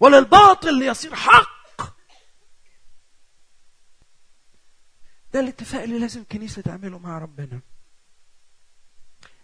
[0.00, 1.94] وللباطل ليصير حق.
[5.32, 7.60] ده الاتفاق اللي لازم الكنيسة تعمله مع ربنا.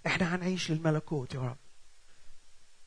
[0.07, 1.70] إحنا هنعيش للملكوت يا رب.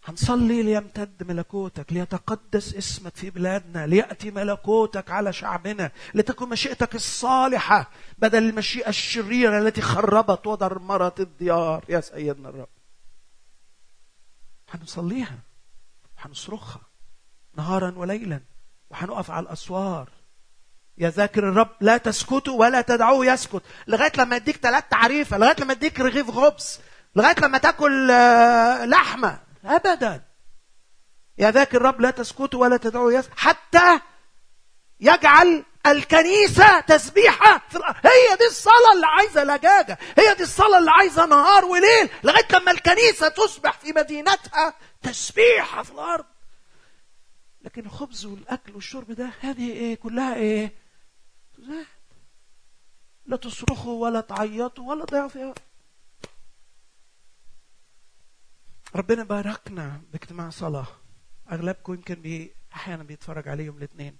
[0.05, 8.43] هنصلي ليمتد ملكوتك ليتقدس اسمك في بلادنا ليأتي ملكوتك على شعبنا لتكن مشيئتك الصالحة بدل
[8.49, 11.85] المشيئة الشريرة التي خربت ودمرت الديار.
[11.89, 12.67] يا سيدنا الرب.
[14.69, 15.39] هنصليها
[16.19, 16.81] هنصرخها
[17.57, 18.41] نهارا وليلا
[18.89, 20.09] وهنقف على الأسوار.
[20.97, 23.61] يا ذاكر الرب لا تسكتوا ولا تدعوه يسكت.
[23.87, 26.79] لغاية لما يديك ثلاث تعريفة لغاية لما يديك رغيف خبز
[27.15, 28.07] لغاية لما تاكل
[28.89, 29.52] لحمة.
[29.65, 30.23] ابدا.
[31.37, 33.99] يا ذاك الرب لا تسكتوا ولا تدعوا يس حتى
[34.99, 37.95] يجعل الكنيسة تسبيحة في الأرض.
[37.95, 39.97] هي دي الصلاة اللي عايزة لجاجة.
[40.17, 42.09] هي دي الصلاة اللي عايزة نهار وليل.
[42.23, 46.25] لغاية لما الكنيسة تصبح في مدينتها تسبيحة في الأرض.
[47.61, 50.73] لكن الخبز والأكل والشرب ده هذه إيه؟ كلها إيه؟
[53.25, 55.53] لا تصرخوا ولا تعيطوا ولا تضيعوا فيها.
[58.95, 60.87] ربنا باركنا باجتماع صلاة.
[61.51, 64.17] أغلبكم يمكن بي أحيانا بيتفرج عليه يوم الاثنين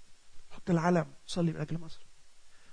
[0.50, 2.06] نحط العلم نصلي من أجل مصر.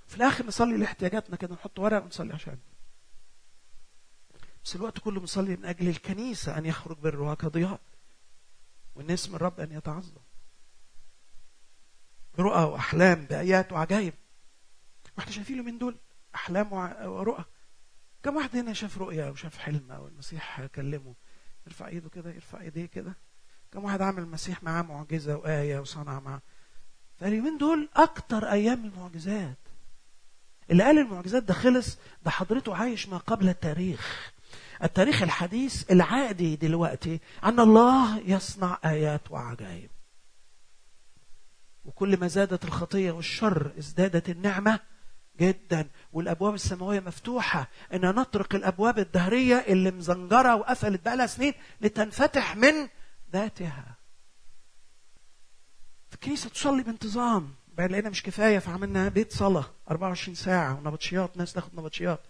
[0.06, 2.58] في الآخر نصلي لاحتياجاتنا كده نحط ورق ونصلي عشان.
[4.64, 7.80] بس الوقت كله بنصلي من أجل الكنيسة أن يخرج برها كضياء
[8.94, 10.22] والناس من الرب أن يتعظم.
[12.38, 14.14] برؤى وأحلام بآيات وعجائب.
[15.16, 15.96] وإحنا شايفين من دول
[16.34, 17.44] أحلام ورؤى.
[18.22, 21.14] كم واحد هنا شاف رؤيا أو شاف حلم أو المسيح كلمه؟
[21.66, 23.14] يرفع ايده كده يرفع ايديه كده.
[23.72, 26.40] كم واحد عمل المسيح معاه معجزة وآية وصنع معاه.
[27.16, 29.56] فاليومين دول أكتر أيام المعجزات.
[30.70, 34.32] اللي قال المعجزات ده خلص ده حضرته عايش ما قبل التاريخ.
[34.82, 39.90] التاريخ الحديث العادي دلوقتي أن الله يصنع آيات وعجائب.
[41.84, 44.80] وكل ما زادت الخطية والشر ازدادت النعمة
[45.40, 47.68] جدا والأبواب السماوية مفتوحة.
[47.94, 52.88] إن نطرق الأبواب الدهرية اللي مزنجرة وقفلت بقى لها سنين لتنفتح من
[53.32, 53.96] ذاتها.
[56.14, 61.74] الكنيسه تصلي بانتظام؟ بعد لقينا مش كفاية فعملنا بيت صلاة 24 ساعة ونبطشيات ناس تاخد
[61.74, 62.20] نبطشيات.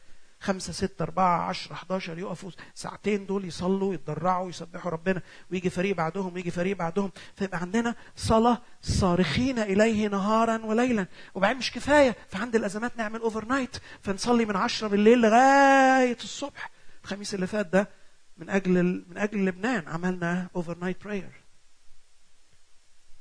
[0.43, 2.51] خمسة ستة أربعة عشرة 11 يقفوا.
[2.75, 5.23] ساعتين دول يصلوا يتضرعوا يسبحوا ربنا.
[5.51, 7.11] ويجي فريق بعدهم ويجي فريق بعدهم.
[7.37, 11.07] فيبقى عندنا صلاة صارخين إليه نهارا وليلا.
[11.35, 16.71] وبعدين مش كفاية فعند الأزمات نعمل overnight فنصلي من عشرة بالليل لغاية الصبح.
[17.05, 17.89] الخميس اللي فات ده
[18.37, 21.31] من أجل من أجل لبنان عملنا overnight prayer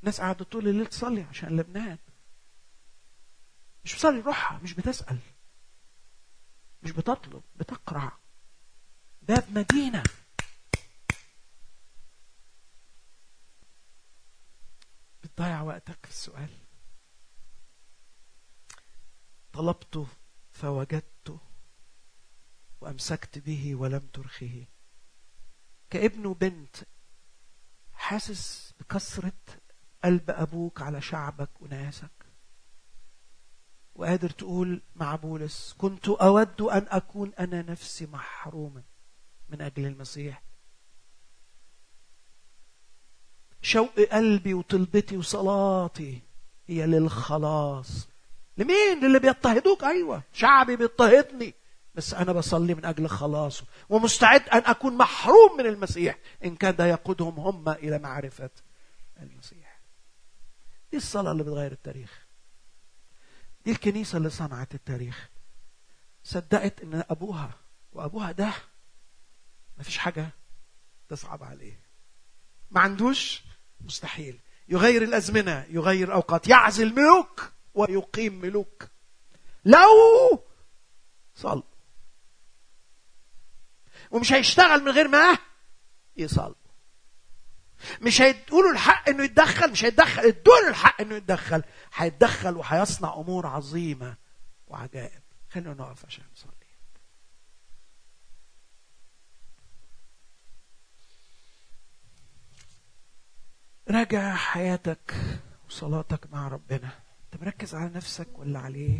[0.03, 1.97] ناس قعدت طول الليل تصلي عشان لبنان.
[3.85, 5.17] مش بتصلي روحها مش بتسأل.
[6.83, 8.17] مش بتطلب بتقرع.
[9.21, 10.03] باب مدينة.
[15.23, 16.49] بتضيع وقتك في السؤال.
[19.53, 20.07] طلبته
[20.51, 21.39] فوجدته
[22.81, 24.65] وأمسكت به ولم ترخه.
[25.89, 26.75] كابن وبنت
[27.93, 29.33] حاسس بكثرة
[30.03, 32.20] قلب أبوك على شعبك وناسك
[33.95, 38.81] وقادر تقول مع بولس كنت أود أن أكون أنا نفسي محروما
[39.49, 40.43] من أجل المسيح.
[43.61, 46.21] شوق قلبي وطلبتي وصلاتي
[46.67, 48.07] هي للخلاص.
[48.57, 51.53] لمين؟ للي بيضطهدوك؟ أيوة شعبي بيضطهدني.
[51.95, 56.17] بس أنا بصلي من أجل خلاصه ومستعد أن أكون محروم من المسيح.
[56.45, 58.49] إن كان ده يقودهم هم إلى معرفة
[59.21, 59.81] المسيح.
[60.91, 62.20] دي الصلاة اللي بتغير التاريخ.
[63.65, 65.29] دي الكنيسة اللي صنعت التاريخ.
[66.23, 67.51] صدقت إن أبوها
[67.93, 68.53] وأبوها ده
[69.77, 70.29] مفيش حاجة
[71.09, 71.79] تصعب عليه.
[72.71, 73.41] ما عندوش؟
[73.81, 74.39] مستحيل.
[74.67, 76.47] يغير الأزمنة يغير أوقات.
[76.47, 78.87] يعزل ملوك ويقيم ملوك.
[79.65, 80.43] لو
[81.35, 81.63] صل
[84.11, 85.37] ومش هيشتغل من غير ما
[86.17, 86.55] يصل
[88.01, 91.63] مش هيدوا الحق إنه يتدخل مش هيتدخل ادوا الحق إنه يتدخل.
[91.95, 94.15] هيتدخل وهيصنع أمور عظيمة
[94.67, 95.21] وعجائب.
[95.49, 96.51] خلينا نقف عشان نصلي.
[103.89, 105.15] راجع حياتك
[105.69, 106.89] وصلاتك مع ربنا.
[107.25, 108.99] انت مركز على نفسك ولا عليه؟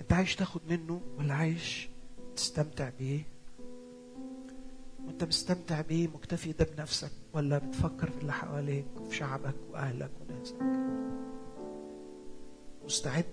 [0.00, 1.88] انت عايش تاخد منه ولا عايش
[2.36, 3.31] تستمتع بيه؟
[5.12, 10.56] وانت مستمتع بيه مكتفي ده بنفسك ولا بتفكر في اللي حواليك وفي شعبك وأهلك وناسك؟
[12.84, 13.24] مستعد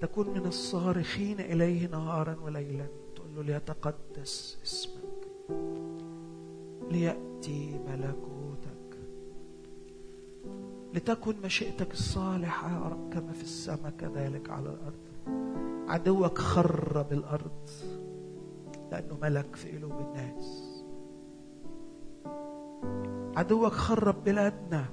[0.00, 2.86] تكون من الصارخين إليه نهارا وليلا.
[3.16, 5.28] تقول له ليتقدس اسمك
[6.90, 8.98] ليأتي ملكوتك
[10.94, 14.98] لتكن مشيئتك الصالحة يا رب كما في السماء كذلك على الأرض.
[15.90, 17.70] عدوك خرب الأرض
[18.92, 20.68] لأنه ملك في قلوب الناس.
[23.36, 24.84] عدوك خرب بلادنا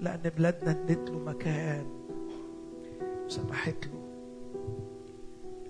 [0.00, 1.86] لأن بلادنا ادت له مكان
[3.26, 4.06] وسمحت له.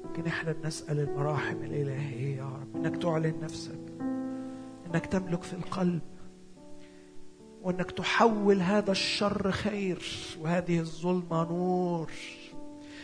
[0.05, 3.81] لكن إحنا بنسأل المراحم الإلهية يا رب إنك تعلن نفسك
[4.87, 6.01] إنك تملك في القلب
[7.63, 10.03] وإنك تحول هذا الشر خير
[10.41, 12.11] وهذه الظلمة نور.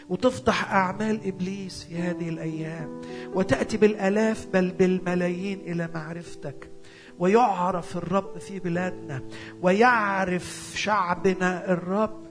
[0.09, 3.00] وتفضح أعمال إبليس في هذه الأيام
[3.34, 6.70] وتأتي بالآلاف بل بالملايين إلى معرفتك.
[7.18, 9.22] ويعرف الرب في بلادنا
[9.62, 12.22] ويعرف شعبنا الرب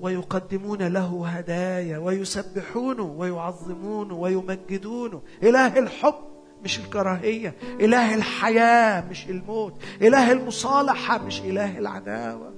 [0.00, 5.22] ويقدمون له هدايا ويسبحونه ويعظمونه ويمجدونه.
[5.42, 6.14] إله الحب
[6.64, 12.57] مش الكراهية إله الحياة مش الموت إله المصالحة مش إله العداوة.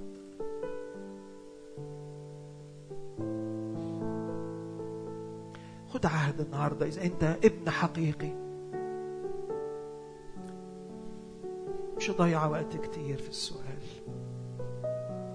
[5.93, 8.31] خد عهد النهارده إذا أنت ابن حقيقي.
[11.97, 13.81] مش ضيع وقت كتير في السؤال.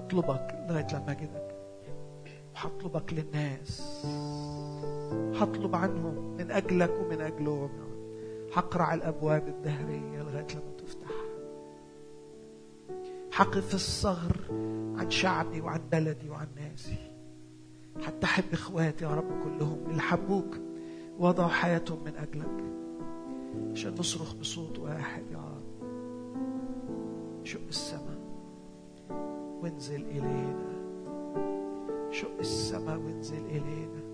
[0.05, 1.57] اطلبك لغاية لما أجدك
[2.55, 4.03] وهطلبك للناس.
[5.35, 7.71] هطلب عنهم من أجلك ومن أجلهم.
[8.55, 11.11] هقرع الأبواب الدهرية لغاية لما تفتح.
[13.33, 14.37] حقف الصغر
[14.99, 17.16] عن شعبي وعن بلدي وعن ناسي.
[18.03, 20.57] حتى أحب إخواتي يا رب كلهم اللي حبوك
[21.19, 22.65] وضعوا حياتهم من أجلك.
[23.73, 25.87] عشان نصرخ بصوت واحد يا رب.
[27.45, 28.19] شق السماء
[29.63, 30.77] وانزل إلينا.
[32.11, 34.07] شق السماء وانزل إلينا.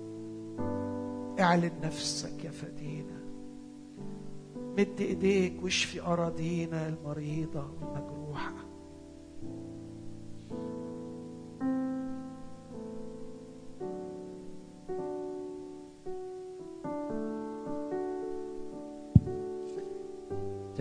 [1.41, 3.23] اعلن نفسك يا فدينا.
[4.79, 8.72] مد إيديك واشفي أراضينا المريضة والمجروحة.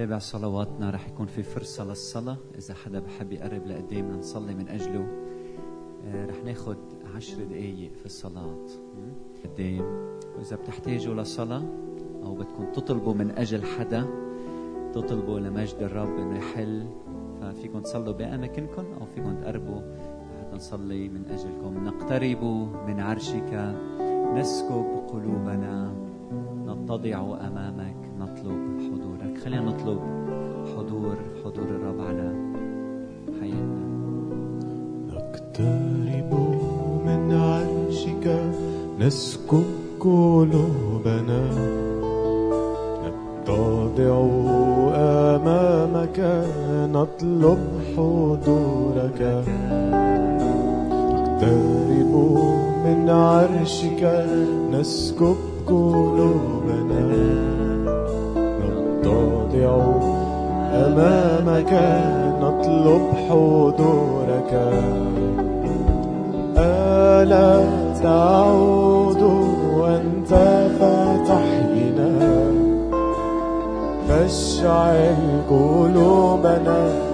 [0.01, 2.37] تابع صلواتنا رح يكون في فرصة للصلاة.
[2.57, 5.07] إذا حدا بحب يقرب لقدامنا نصلي من أجله.
[6.05, 6.77] آه، رح ناخد
[7.15, 8.57] عشر دقايق في الصلاة.
[9.43, 10.17] قدام.
[10.37, 11.63] وإذا بتحتاجوا لصلاة
[12.23, 14.05] أو بدكم تطلبوا من أجل حدا
[14.93, 16.87] تطلبوا لمجد الرب إنه يحل.
[17.41, 19.81] ففيكم تصلوا بأماكنكم أو فيكم تقربوا.
[20.39, 21.85] حتى نصلي من أجلكم.
[21.85, 22.43] نقترب
[22.87, 23.75] من عرشك.
[24.35, 25.93] نسكب قلوبنا.
[26.65, 28.11] نتضع أمامك.
[28.19, 28.70] نطلب
[29.45, 29.99] خلينا نطلب
[30.77, 31.15] حضور
[31.45, 32.27] حضور الرب على
[33.41, 33.85] حياتنا.
[35.07, 36.31] نقترب
[37.05, 38.25] من عرشك
[38.99, 39.63] نسكب
[39.99, 41.43] قلوبنا.
[43.03, 44.15] نتضع
[44.95, 46.19] أمامك
[46.95, 47.61] نطلب
[47.97, 49.21] حضورك.
[51.01, 52.13] نقترب
[52.85, 54.03] من عرشك
[54.71, 55.35] نسكب
[55.67, 56.60] قلوبنا.
[60.91, 61.73] أمامك
[62.41, 64.51] نطلب حضورك.
[66.57, 67.63] ألا
[68.03, 69.21] تعود
[69.77, 70.33] وأنت
[70.79, 72.11] فتحينا
[74.07, 75.15] فاشعل
[75.49, 77.10] قلوبنا.